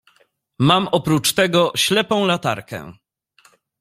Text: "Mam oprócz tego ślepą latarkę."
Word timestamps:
"Mam 0.59 0.87
oprócz 0.91 1.33
tego 1.33 1.71
ślepą 1.75 2.25
latarkę." 2.25 2.93